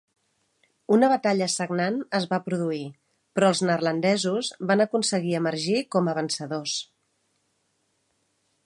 [0.95, 2.81] Una batalla sagnant es va produir,
[3.37, 6.77] però els neerlandesos van aconseguir emergir com a vencedors.